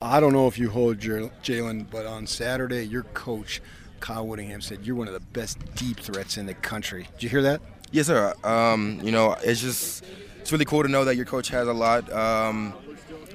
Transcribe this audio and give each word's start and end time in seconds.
I 0.00 0.20
don't 0.20 0.32
know 0.32 0.46
if 0.46 0.60
you 0.60 0.70
hold 0.70 0.98
Jaylen, 0.98 1.84
but 1.90 2.06
on 2.06 2.28
Saturday, 2.28 2.86
your 2.86 3.02
coach, 3.14 3.60
Kyle 3.98 4.24
Whittingham, 4.24 4.60
said 4.60 4.86
you're 4.86 4.94
one 4.94 5.08
of 5.08 5.12
the 5.12 5.18
best 5.18 5.58
deep 5.74 5.98
threats 5.98 6.36
in 6.36 6.46
the 6.46 6.54
country. 6.54 7.08
Did 7.14 7.24
you 7.24 7.28
hear 7.28 7.42
that? 7.42 7.60
Yes, 7.90 8.06
sir. 8.06 8.32
Um, 8.44 9.00
you 9.02 9.10
know, 9.10 9.34
it's 9.42 9.60
just 9.60 10.04
it's 10.38 10.52
really 10.52 10.66
cool 10.66 10.84
to 10.84 10.88
know 10.88 11.04
that 11.04 11.16
your 11.16 11.24
coach 11.24 11.48
has 11.48 11.66
a 11.66 11.72
lot, 11.72 12.08
um, 12.12 12.74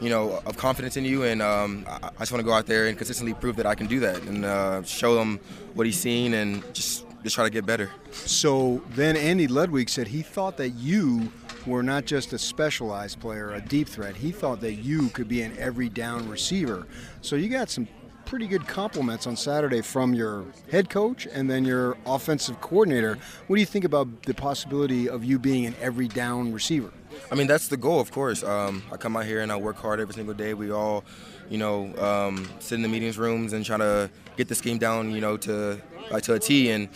you 0.00 0.08
know, 0.08 0.40
of 0.46 0.56
confidence 0.56 0.96
in 0.96 1.04
you, 1.04 1.24
and 1.24 1.42
um, 1.42 1.84
I, 1.88 2.10
I, 2.14 2.18
just 2.20 2.30
want 2.30 2.42
to 2.42 2.46
go 2.46 2.52
out 2.52 2.66
there 2.66 2.86
and 2.86 2.96
consistently 2.96 3.34
prove 3.34 3.56
that 3.56 3.66
I 3.66 3.74
can 3.74 3.88
do 3.88 3.98
that 3.98 4.22
and 4.22 4.44
uh, 4.44 4.84
show 4.84 5.20
him 5.20 5.40
what 5.74 5.84
he's 5.86 5.98
seen 5.98 6.32
and 6.32 6.62
just 6.72 7.04
just 7.24 7.34
try 7.34 7.42
to 7.42 7.50
get 7.50 7.66
better. 7.66 7.90
So 8.12 8.84
then 8.90 9.16
Andy 9.16 9.48
Ludwig 9.48 9.88
said 9.88 10.06
he 10.06 10.22
thought 10.22 10.58
that 10.58 10.70
you 10.70 11.32
were 11.66 11.82
not 11.82 12.04
just 12.04 12.32
a 12.32 12.38
specialized 12.38 13.20
player, 13.20 13.52
a 13.52 13.60
deep 13.60 13.88
threat. 13.88 14.16
He 14.16 14.32
thought 14.32 14.60
that 14.60 14.74
you 14.74 15.08
could 15.10 15.28
be 15.28 15.42
an 15.42 15.56
every 15.58 15.88
down 15.88 16.28
receiver. 16.28 16.86
So 17.20 17.36
you 17.36 17.48
got 17.48 17.70
some 17.70 17.86
pretty 18.32 18.46
good 18.46 18.66
compliments 18.66 19.26
on 19.26 19.36
Saturday 19.36 19.82
from 19.82 20.14
your 20.14 20.46
head 20.70 20.88
coach 20.88 21.26
and 21.34 21.50
then 21.50 21.66
your 21.66 21.98
offensive 22.06 22.58
coordinator. 22.62 23.18
What 23.46 23.56
do 23.56 23.60
you 23.60 23.66
think 23.66 23.84
about 23.84 24.22
the 24.22 24.32
possibility 24.32 25.06
of 25.06 25.22
you 25.22 25.38
being 25.38 25.66
an 25.66 25.74
every 25.82 26.08
down 26.08 26.50
receiver? 26.50 26.90
I 27.30 27.34
mean, 27.34 27.46
that's 27.46 27.68
the 27.68 27.76
goal, 27.76 28.00
of 28.00 28.10
course. 28.10 28.42
Um, 28.42 28.84
I 28.90 28.96
come 28.96 29.18
out 29.18 29.26
here 29.26 29.42
and 29.42 29.52
I 29.52 29.56
work 29.56 29.76
hard 29.76 30.00
every 30.00 30.14
single 30.14 30.32
day. 30.32 30.54
We 30.54 30.72
all, 30.72 31.04
you 31.50 31.58
know, 31.58 31.94
um, 31.98 32.48
sit 32.58 32.76
in 32.76 32.80
the 32.80 32.88
meetings 32.88 33.18
rooms 33.18 33.52
and 33.52 33.66
try 33.66 33.76
to 33.76 34.10
get 34.38 34.48
the 34.48 34.54
scheme 34.54 34.78
down, 34.78 35.10
you 35.10 35.20
know, 35.20 35.36
to 35.36 35.78
like 36.10 36.22
to 36.22 36.32
a 36.32 36.38
T. 36.38 36.70
And 36.70 36.88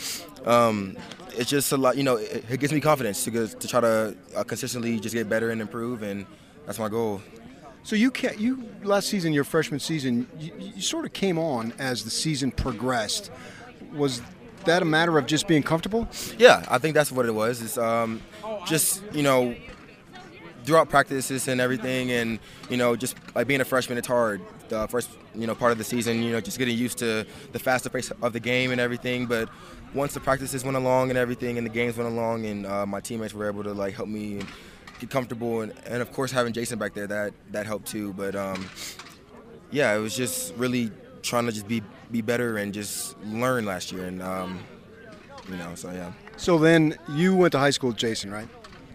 um, 0.46 0.96
it's 1.36 1.50
just 1.50 1.70
a 1.70 1.76
lot, 1.76 1.98
you 1.98 2.02
know, 2.02 2.16
it, 2.16 2.46
it 2.48 2.60
gives 2.60 2.72
me 2.72 2.80
confidence 2.80 3.22
to, 3.24 3.46
to 3.46 3.68
try 3.68 3.82
to 3.82 4.16
uh, 4.34 4.42
consistently 4.44 4.98
just 5.00 5.14
get 5.14 5.28
better 5.28 5.50
and 5.50 5.60
improve, 5.60 6.02
and 6.02 6.24
that's 6.64 6.78
my 6.78 6.88
goal. 6.88 7.20
So 7.86 7.94
you 7.94 8.10
can 8.10 8.36
you 8.36 8.68
last 8.82 9.08
season, 9.08 9.32
your 9.32 9.44
freshman 9.44 9.78
season, 9.78 10.26
you, 10.40 10.52
you 10.58 10.82
sort 10.82 11.04
of 11.04 11.12
came 11.12 11.38
on 11.38 11.72
as 11.78 12.02
the 12.02 12.10
season 12.10 12.50
progressed. 12.50 13.30
Was 13.94 14.22
that 14.64 14.82
a 14.82 14.84
matter 14.84 15.16
of 15.18 15.26
just 15.26 15.46
being 15.46 15.62
comfortable? 15.62 16.08
Yeah, 16.36 16.66
I 16.68 16.78
think 16.78 16.94
that's 16.94 17.12
what 17.12 17.26
it 17.26 17.30
was. 17.32 17.62
It's 17.62 17.78
um, 17.78 18.22
just 18.66 19.04
you 19.12 19.22
know 19.22 19.54
throughout 20.64 20.88
practices 20.88 21.46
and 21.46 21.60
everything, 21.60 22.10
and 22.10 22.40
you 22.68 22.76
know, 22.76 22.96
just 22.96 23.14
like 23.36 23.46
being 23.46 23.60
a 23.60 23.64
freshman, 23.64 23.98
it's 23.98 24.08
hard. 24.08 24.40
The 24.68 24.88
first, 24.88 25.08
you 25.36 25.46
know, 25.46 25.54
part 25.54 25.70
of 25.70 25.78
the 25.78 25.84
season, 25.84 26.24
you 26.24 26.32
know, 26.32 26.40
just 26.40 26.58
getting 26.58 26.76
used 26.76 26.98
to 26.98 27.24
the 27.52 27.58
faster 27.60 27.88
pace 27.88 28.10
of 28.20 28.32
the 28.32 28.40
game 28.40 28.72
and 28.72 28.80
everything. 28.80 29.26
But 29.26 29.48
once 29.94 30.12
the 30.12 30.18
practices 30.18 30.64
went 30.64 30.76
along 30.76 31.10
and 31.10 31.18
everything, 31.20 31.56
and 31.56 31.64
the 31.64 31.70
games 31.70 31.96
went 31.96 32.10
along, 32.10 32.46
and 32.46 32.66
uh, 32.66 32.84
my 32.84 32.98
teammates 32.98 33.32
were 33.32 33.46
able 33.46 33.62
to 33.62 33.72
like 33.72 33.94
help 33.94 34.08
me 34.08 34.40
get 35.00 35.10
comfortable, 35.10 35.60
and, 35.62 35.72
and 35.86 36.02
of 36.02 36.12
course 36.12 36.30
having 36.32 36.52
Jason 36.52 36.78
back 36.78 36.94
there, 36.94 37.06
that 37.06 37.32
that 37.52 37.66
helped 37.66 37.88
too. 37.88 38.12
But 38.12 38.34
um, 38.34 38.68
yeah, 39.70 39.94
it 39.94 40.00
was 40.00 40.16
just 40.16 40.54
really 40.56 40.90
trying 41.22 41.46
to 41.46 41.52
just 41.52 41.68
be 41.68 41.82
be 42.10 42.22
better 42.22 42.58
and 42.58 42.72
just 42.72 43.18
learn 43.24 43.64
last 43.64 43.92
year, 43.92 44.04
and 44.04 44.22
um, 44.22 44.60
you 45.48 45.56
know, 45.56 45.74
so 45.74 45.90
yeah. 45.90 46.12
So 46.36 46.58
then 46.58 46.96
you 47.10 47.34
went 47.34 47.52
to 47.52 47.58
high 47.58 47.70
school 47.70 47.88
with 47.88 47.98
Jason, 47.98 48.30
right? 48.30 48.48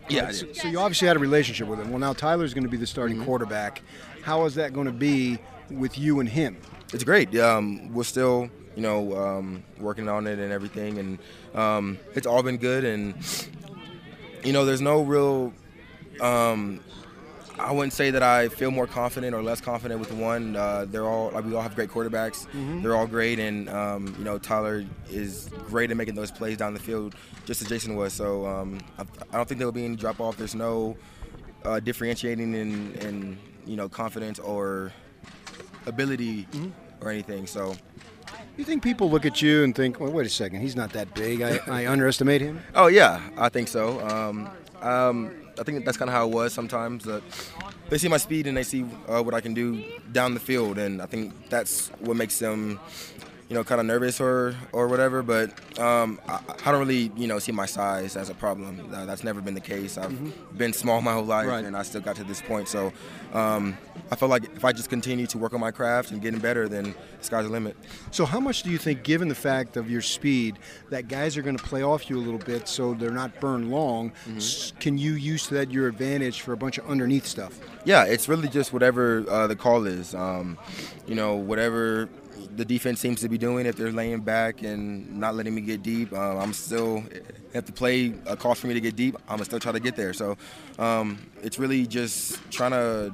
Yeah. 0.10 0.32
So, 0.32 0.52
so, 0.54 0.68
you 0.68 0.80
obviously 0.80 1.08
had 1.08 1.16
a 1.16 1.20
relationship 1.20 1.68
with 1.68 1.80
him. 1.80 1.90
Well, 1.90 2.00
now 2.00 2.14
Tyler's 2.14 2.54
going 2.54 2.64
to 2.64 2.70
be 2.70 2.78
the 2.78 2.88
starting 2.88 3.18
mm-hmm. 3.18 3.26
quarterback. 3.26 3.82
How 4.22 4.46
is 4.46 4.56
that 4.56 4.74
going 4.74 4.88
to 4.88 4.92
be 4.92 5.40
with 5.70 5.98
you 5.98 6.20
and 6.20 6.28
him? 6.28 6.58
It's 6.94 7.04
great. 7.04 7.36
Um, 7.38 7.94
we're 7.94 8.04
still, 8.04 8.50
you 8.76 8.82
know, 8.82 9.16
um, 9.16 9.64
working 9.80 10.10
on 10.10 10.28
it 10.28 10.38
and 10.40 10.52
everything, 10.52 10.98
and 10.98 11.20
um, 11.56 11.98
it's 12.14 12.28
all 12.28 12.44
been 12.44 12.58
good. 12.58 12.84
And 12.84 13.16
you 14.44 14.54
know, 14.54 14.66
there's 14.66 14.82
no 14.82 15.02
real 15.02 15.54
um, 16.22 16.80
I 17.62 17.72
wouldn't 17.72 17.94
say 17.94 18.12
that 18.12 18.24
I 18.24 18.48
feel 18.50 18.72
more 18.72 18.88
confident 18.88 19.36
or 19.36 19.44
less 19.44 19.62
confident 19.62 20.00
with 20.00 20.12
one. 20.12 20.56
Uh, 20.56 20.86
they're 20.90 21.06
all 21.06 21.32
like 21.32 21.46
we 21.46 21.54
all 21.54 21.62
have 21.62 21.76
great 21.76 21.90
quarterbacks. 21.90 22.48
Mm-hmm. 22.48 22.82
They're 22.82 22.96
all 22.96 23.08
great, 23.08 23.40
and 23.40 23.70
um, 23.70 24.16
you 24.18 24.24
know 24.24 24.38
Tyler 24.38 24.86
is 25.10 25.50
great 25.68 25.92
at 25.92 25.98
making 25.98 26.16
those 26.16 26.32
plays 26.32 26.58
down 26.58 26.74
the 26.74 26.80
field, 26.80 27.16
just 27.46 27.62
as 27.62 27.68
Jason 27.68 27.96
was. 27.96 28.14
So 28.14 28.46
um, 28.46 28.80
I, 28.98 29.04
I, 29.32 29.38
don't 29.38 29.48
think 29.48 29.60
there 29.60 29.68
will 29.68 29.74
be 29.74 29.86
any 29.86 29.96
drop 29.96 30.20
off. 30.20 30.38
There's 30.38 30.56
no 30.56 30.98
uh, 31.64 31.80
differentiating 31.80 32.54
in, 32.54 32.94
in, 32.96 33.38
you 33.66 33.76
know 33.76 33.88
confidence 33.88 34.40
or 34.40 34.92
ability 35.86 36.48
mm-hmm. 36.52 36.70
or 37.06 37.12
anything. 37.12 37.48
So. 37.48 37.76
You 38.58 38.66
think 38.66 38.84
people 38.84 39.10
look 39.10 39.26
at 39.26 39.42
you 39.42 39.64
and 39.64 39.74
think, 39.74 40.00
well, 40.00 40.12
wait 40.12 40.26
a 40.28 40.30
second, 40.30 40.62
he's 40.62 40.76
not 40.76 40.92
that 40.92 41.16
big. 41.16 41.42
I, 41.42 41.60
I 41.68 41.88
underestimate 41.92 42.42
him? 42.42 42.62
Oh, 42.76 42.88
yeah, 42.88 43.22
I 43.38 43.48
think 43.50 43.70
so. 43.70 44.06
Um, 44.08 44.50
um, 44.82 45.32
I 45.60 45.64
think 45.64 45.86
that's 45.86 45.98
kind 45.98 46.10
of 46.10 46.14
how 46.14 46.28
it 46.28 46.34
was 46.34 46.54
sometimes. 46.54 47.08
They 47.90 47.98
see 47.98 48.08
my 48.08 48.18
speed 48.18 48.48
and 48.48 48.56
they 48.56 48.64
see 48.64 48.86
uh, 49.08 49.22
what 49.22 49.34
I 49.34 49.42
can 49.42 49.54
do 49.54 49.84
down 50.12 50.34
the 50.34 50.40
field, 50.40 50.78
and 50.78 51.02
I 51.02 51.06
think 51.06 51.34
that's 51.50 51.90
what 52.00 52.16
makes 52.16 52.40
them 52.40 52.80
you 53.52 53.58
know, 53.58 53.66
kind 53.66 53.82
of 53.82 53.86
nervous 53.86 54.22
or 54.22 54.56
or 54.72 54.88
whatever. 54.88 55.22
But 55.22 55.50
um, 55.78 56.22
I, 56.26 56.40
I, 56.66 56.72
don't 56.72 56.80
really, 56.80 57.12
you 57.18 57.28
know, 57.28 57.38
see 57.38 57.52
my 57.52 57.66
size 57.66 58.16
as 58.16 58.30
a 58.30 58.34
problem. 58.34 58.90
Uh, 58.94 59.04
that's 59.04 59.26
never 59.26 59.42
been 59.42 59.56
the 59.56 59.60
case. 59.60 59.98
I've 59.98 60.10
mm-hmm. 60.10 60.58
been 60.58 60.72
small 60.72 61.02
my 61.02 61.12
whole 61.12 61.26
life, 61.26 61.48
right. 61.48 61.66
and 61.66 61.76
I 61.76 61.84
still 61.84 62.00
got 62.00 62.16
to 62.16 62.24
this 62.24 62.42
point. 62.42 62.70
So 62.70 62.94
um, 63.34 63.78
I 64.10 64.16
feel 64.16 64.30
like 64.30 64.46
if 64.46 64.64
I 64.64 64.72
just 64.72 64.90
continue 64.90 65.28
to 65.28 65.38
work 65.38 65.54
on 65.54 65.60
my 65.60 65.72
craft 65.72 66.12
and 66.12 66.22
getting 66.22 66.40
better, 66.40 66.70
then 66.70 66.96
the 67.20 67.26
sky's 67.26 67.44
the 67.44 67.52
limit. 67.52 67.76
So 68.12 68.26
how 68.26 68.40
much 68.40 68.64
do 68.64 68.72
you 68.72 68.78
think, 68.78 69.04
given 69.04 69.28
the 69.28 69.36
fact 69.36 69.76
of 69.76 69.92
your 69.92 70.02
speed, 70.02 70.58
that 70.90 71.10
guys 71.10 71.36
are 71.36 71.42
going 71.42 71.58
to 71.58 71.64
play 71.64 71.84
off 71.84 72.10
you 72.10 72.18
a 72.18 72.24
little 72.24 72.40
bit 72.40 72.70
so 72.70 72.94
they're 72.94 73.12
not 73.12 73.38
burned 73.42 73.70
long? 73.70 74.14
Mm-hmm. 74.30 74.80
Can 74.80 74.98
you 74.98 75.16
use 75.16 75.50
that 75.50 75.72
your 75.72 75.90
advantage 75.90 76.40
for 76.40 76.54
a 76.54 76.58
bunch 76.58 76.78
of 76.78 76.90
underneath 76.90 77.26
stuff? 77.26 77.60
Yeah, 77.84 78.06
it's 78.06 78.30
really 78.30 78.48
just 78.48 78.72
whatever 78.72 79.26
uh, 79.30 79.48
the 79.48 79.58
call 79.58 79.88
is. 79.88 80.16
Um, 80.16 80.58
you 81.06 81.16
know, 81.16 81.36
whatever 81.36 82.08
the 82.56 82.66
defense 82.66 83.00
seems 83.00 83.22
to 83.22 83.30
be 83.30 83.38
doing. 83.38 83.66
If 83.66 83.76
they're 83.76 83.92
laying 83.92 84.22
back 84.22 84.64
and 84.64 85.20
not 85.20 85.36
letting 85.36 85.56
me 85.56 85.62
get 85.62 85.84
deep, 85.84 86.14
um, 86.14 86.38
I'm 86.38 86.54
still 86.54 87.04
have 87.54 87.66
to 87.66 87.72
play 87.72 88.14
a 88.26 88.36
call 88.36 88.56
for 88.56 88.68
me 88.68 88.74
to 88.74 88.82
get 88.82 88.96
deep. 88.96 89.16
I'm 89.28 89.36
gonna 89.36 89.46
still 89.46 89.60
try 89.60 89.72
to 89.72 89.80
get 89.80 89.96
there. 89.96 90.14
So 90.14 90.38
um, 90.80 91.20
it's 91.42 91.60
really 91.60 91.86
just 91.86 92.40
trying 92.52 92.72
to 92.72 93.14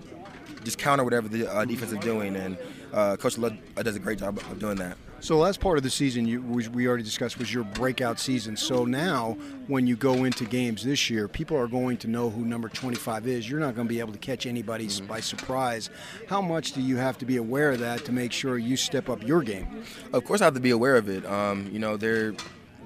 just 0.63 0.77
counter 0.77 1.03
whatever 1.03 1.27
the 1.27 1.51
uh, 1.51 1.65
defense 1.65 1.91
is 1.91 1.99
doing, 1.99 2.35
and 2.35 2.57
uh, 2.93 3.17
Coach 3.17 3.37
Lud 3.37 3.57
does 3.75 3.95
a 3.95 3.99
great 3.99 4.19
job 4.19 4.37
of 4.37 4.59
doing 4.59 4.77
that. 4.77 4.97
So 5.19 5.37
last 5.37 5.59
part 5.59 5.77
of 5.77 5.83
the 5.83 5.89
season, 5.89 6.27
you, 6.27 6.41
we 6.41 6.87
already 6.87 7.03
discussed, 7.03 7.39
was 7.39 7.51
your 7.51 7.63
breakout 7.63 8.19
season. 8.19 8.55
So 8.55 8.85
now, 8.85 9.35
when 9.65 9.87
you 9.87 9.95
go 9.95 10.25
into 10.25 10.45
games 10.45 10.83
this 10.83 11.09
year, 11.09 11.27
people 11.27 11.57
are 11.57 11.67
going 11.67 11.97
to 11.97 12.07
know 12.07 12.29
who 12.29 12.45
number 12.45 12.69
25 12.69 13.25
is. 13.25 13.49
You're 13.49 13.59
not 13.59 13.73
going 13.73 13.87
to 13.87 13.93
be 13.93 13.99
able 13.99 14.13
to 14.13 14.19
catch 14.19 14.45
anybody 14.45 14.85
mm-hmm. 14.85 15.07
by 15.07 15.19
surprise. 15.19 15.89
How 16.27 16.39
much 16.39 16.73
do 16.73 16.81
you 16.81 16.97
have 16.97 17.17
to 17.17 17.25
be 17.25 17.37
aware 17.37 17.71
of 17.71 17.79
that 17.79 18.05
to 18.05 18.11
make 18.11 18.31
sure 18.31 18.59
you 18.59 18.77
step 18.77 19.09
up 19.09 19.25
your 19.25 19.41
game? 19.41 19.83
Of 20.13 20.23
course, 20.23 20.41
I 20.41 20.45
have 20.45 20.53
to 20.53 20.59
be 20.59 20.71
aware 20.71 20.97
of 20.97 21.09
it. 21.09 21.25
Um, 21.25 21.67
you 21.71 21.79
know, 21.79 21.97
they're 21.97 22.35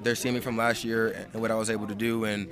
they're 0.01 0.15
seeing 0.15 0.33
me 0.33 0.41
from 0.41 0.57
last 0.57 0.83
year 0.83 1.27
and 1.33 1.41
what 1.41 1.51
I 1.51 1.55
was 1.55 1.69
able 1.69 1.85
to 1.87 1.95
do, 1.95 2.23
and 2.23 2.47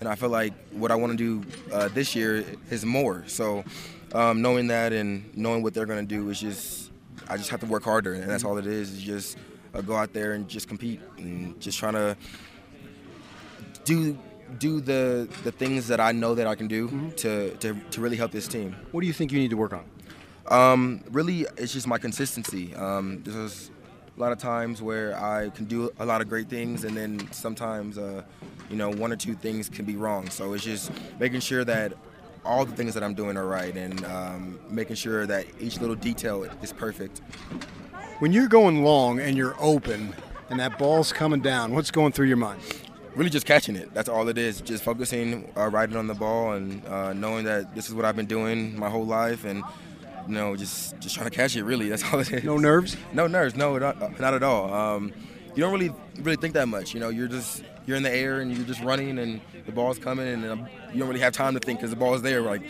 and 0.00 0.08
I 0.08 0.14
feel 0.14 0.28
like 0.28 0.52
what 0.72 0.90
I 0.90 0.94
want 0.94 1.16
to 1.16 1.40
do 1.42 1.48
uh, 1.72 1.88
this 1.88 2.14
year 2.14 2.44
is 2.70 2.84
more. 2.84 3.24
So 3.26 3.64
um, 4.12 4.42
knowing 4.42 4.68
that 4.68 4.92
and 4.92 5.34
knowing 5.36 5.62
what 5.62 5.74
they're 5.74 5.86
going 5.86 6.06
to 6.06 6.14
do 6.14 6.28
is 6.30 6.40
just 6.40 6.90
I 7.28 7.36
just 7.36 7.50
have 7.50 7.60
to 7.60 7.66
work 7.66 7.82
harder, 7.82 8.14
and 8.14 8.30
that's 8.30 8.44
all 8.44 8.58
it 8.58 8.66
is. 8.66 8.92
Is 8.92 9.02
just 9.02 9.38
uh, 9.74 9.80
go 9.80 9.96
out 9.96 10.12
there 10.12 10.32
and 10.32 10.48
just 10.48 10.68
compete, 10.68 11.00
and 11.18 11.58
just 11.60 11.78
trying 11.78 11.94
to 11.94 12.16
do 13.84 14.18
do 14.58 14.80
the 14.80 15.28
the 15.42 15.52
things 15.52 15.88
that 15.88 16.00
I 16.00 16.12
know 16.12 16.34
that 16.34 16.46
I 16.46 16.54
can 16.54 16.68
do 16.68 16.88
mm-hmm. 16.88 17.10
to, 17.10 17.50
to 17.56 17.74
to 17.74 18.00
really 18.00 18.16
help 18.16 18.30
this 18.30 18.46
team. 18.48 18.76
What 18.92 19.00
do 19.00 19.06
you 19.06 19.12
think 19.12 19.32
you 19.32 19.38
need 19.38 19.50
to 19.50 19.56
work 19.56 19.72
on? 19.72 19.84
Um, 20.48 21.02
really, 21.10 21.46
it's 21.56 21.72
just 21.72 21.86
my 21.86 21.98
consistency. 21.98 22.74
Um, 22.74 23.22
there's 23.24 23.70
a 24.16 24.20
lot 24.20 24.32
of 24.32 24.38
times 24.38 24.80
where 24.80 25.16
I 25.16 25.50
can 25.50 25.64
do 25.64 25.90
a 25.98 26.06
lot 26.06 26.20
of 26.20 26.28
great 26.28 26.48
things, 26.48 26.84
and 26.84 26.96
then 26.96 27.28
sometimes, 27.32 27.98
uh, 27.98 28.22
you 28.70 28.76
know, 28.76 28.90
one 28.90 29.12
or 29.12 29.16
two 29.16 29.34
things 29.34 29.68
can 29.68 29.84
be 29.84 29.96
wrong. 29.96 30.28
So 30.30 30.52
it's 30.52 30.64
just 30.64 30.90
making 31.18 31.40
sure 31.40 31.64
that 31.64 31.92
all 32.44 32.64
the 32.64 32.74
things 32.74 32.94
that 32.94 33.02
I'm 33.02 33.14
doing 33.14 33.36
are 33.36 33.46
right 33.46 33.76
and 33.76 34.04
um, 34.04 34.60
making 34.70 34.96
sure 34.96 35.26
that 35.26 35.46
each 35.60 35.80
little 35.80 35.96
detail 35.96 36.44
is 36.62 36.72
perfect. 36.72 37.20
When 38.20 38.32
you're 38.32 38.48
going 38.48 38.84
long 38.84 39.20
and 39.20 39.36
you're 39.36 39.56
open 39.60 40.14
and 40.48 40.60
that 40.60 40.78
ball's 40.78 41.12
coming 41.12 41.40
down, 41.40 41.74
what's 41.74 41.90
going 41.90 42.12
through 42.12 42.26
your 42.26 42.36
mind? 42.36 42.60
Really, 43.14 43.30
just 43.30 43.46
catching 43.46 43.76
it. 43.76 43.92
That's 43.94 44.08
all 44.08 44.28
it 44.28 44.36
is. 44.36 44.60
Just 44.60 44.84
focusing, 44.84 45.50
uh, 45.56 45.68
riding 45.70 45.96
on 45.96 46.06
the 46.06 46.14
ball, 46.14 46.52
and 46.52 46.84
uh, 46.86 47.14
knowing 47.14 47.46
that 47.46 47.74
this 47.74 47.88
is 47.88 47.94
what 47.94 48.04
I've 48.04 48.14
been 48.14 48.26
doing 48.26 48.78
my 48.78 48.90
whole 48.90 49.06
life, 49.06 49.46
and 49.46 49.62
you 50.28 50.34
know, 50.34 50.54
just 50.54 50.98
just 50.98 51.14
trying 51.14 51.30
to 51.30 51.34
catch 51.34 51.56
it. 51.56 51.64
Really, 51.64 51.88
that's 51.88 52.04
all 52.12 52.20
it 52.20 52.30
is. 52.30 52.44
No 52.44 52.58
nerves. 52.58 52.94
No 53.14 53.26
nerves. 53.26 53.56
No, 53.56 53.78
not, 53.78 54.20
not 54.20 54.34
at 54.34 54.42
all. 54.42 54.70
Um, 54.72 55.14
you 55.56 55.62
don't 55.62 55.72
really 55.72 55.92
really 56.20 56.36
think 56.36 56.54
that 56.54 56.68
much. 56.68 56.94
You 56.94 57.00
know, 57.00 57.08
you're 57.08 57.28
just 57.28 57.64
you're 57.86 57.96
in 57.96 58.02
the 58.02 58.12
air 58.14 58.40
and 58.40 58.52
you're 58.54 58.66
just 58.66 58.82
running 58.82 59.18
and 59.18 59.40
the 59.64 59.72
ball's 59.72 59.98
coming 59.98 60.28
and 60.28 60.44
um, 60.44 60.66
you 60.92 60.98
don't 61.00 61.08
really 61.08 61.20
have 61.20 61.32
time 61.32 61.54
to 61.54 61.60
think 61.60 61.78
because 61.80 61.90
the 61.90 61.96
ball's 61.96 62.22
there. 62.22 62.42
Like 62.42 62.62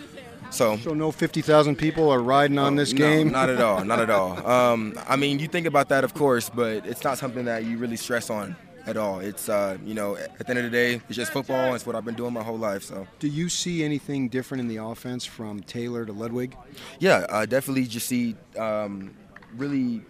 so. 0.51 0.77
So 0.79 0.95
no 0.95 1.11
fifty 1.13 1.43
thousand 1.43 1.77
people 1.77 2.09
are 2.11 2.23
riding 2.23 2.59
on 2.59 2.77
this 2.77 2.93
no, 2.93 2.99
game. 2.99 3.33
Not 3.33 3.51
at 3.51 3.61
all. 3.61 3.85
Not 3.85 3.99
at 4.01 4.11
all. 4.11 4.37
Um, 4.47 4.99
I 5.09 5.17
mean, 5.17 5.39
you 5.39 5.49
think 5.49 5.67
about 5.67 5.89
that, 5.89 6.05
of 6.05 6.15
course, 6.15 6.49
but 6.49 6.87
it's 6.87 7.03
not 7.05 7.19
something 7.19 7.45
that 7.47 7.65
you 7.65 7.77
really 7.79 7.97
stress 7.97 8.31
on. 8.31 8.57
at 8.87 8.97
all. 8.97 9.19
It's 9.19 9.49
uh, 9.49 9.77
you 9.85 9.95
know, 9.95 10.17
at 10.17 10.39
the 10.39 10.51
end 10.51 10.59
of 10.61 10.65
the 10.65 10.71
day, 10.71 11.01
it's 11.09 11.17
just 11.17 11.33
football. 11.33 11.75
It's 11.75 11.85
what 11.85 11.97
I've 11.97 12.05
been 12.05 12.15
doing 12.15 12.33
my 12.33 12.43
whole 12.45 12.59
life. 12.59 12.85
So 12.85 13.07
Do 13.19 13.27
you 13.27 13.49
see 13.49 13.83
anything 13.83 14.29
different 14.29 14.61
in 14.61 14.69
the 14.69 14.77
offense 14.77 15.25
from 15.25 15.61
Taylor 15.61 16.07
to 16.07 16.13
Ludwig? 16.13 16.57
yeah, 17.01 17.27
I 17.29 17.47
definitely 17.47 17.87
just 17.87 18.07
see 18.07 18.37
um, 18.57 19.15
really 19.57 20.03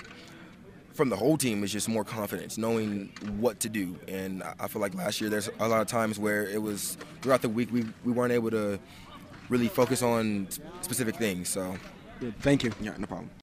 from 0.96 1.10
the 1.10 1.16
whole 1.16 1.36
team 1.36 1.62
is 1.62 1.72
just 1.72 1.88
more 1.88 2.04
confidence, 2.04 2.56
knowing 2.58 3.10
what 3.38 3.60
to 3.60 3.68
do. 3.68 3.96
And 4.08 4.42
I- 4.58 4.66
feel 4.68 4.80
like 4.82 4.94
last 4.94 5.20
year 5.20 5.30
there's 5.30 5.48
a 5.60 5.68
lot 5.68 5.80
of 5.80 5.86
times 5.86 6.18
where 6.18 6.44
it 6.48 6.60
was 6.60 6.96
throughout 7.22 7.42
the 7.42 7.48
week 7.48 7.68
we, 7.72 7.84
we 8.04 8.12
weren't 8.12 8.32
able 8.32 8.50
to 8.50 8.78
really 9.48 9.68
focus 9.68 10.02
on 10.02 10.48
specific 10.80 11.16
things. 11.16 11.48
So 11.48 11.76
Thank 12.40 12.64
you. 12.64 12.72
yeah, 12.80 12.94
no 12.98 13.06
problem. 13.06 13.30